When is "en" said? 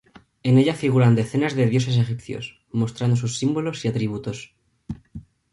0.41-0.57